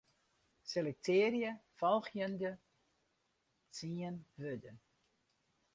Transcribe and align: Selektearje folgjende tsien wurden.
Selektearje 0.69 1.51
folgjende 1.75 2.57
tsien 3.71 4.23
wurden. 4.37 4.81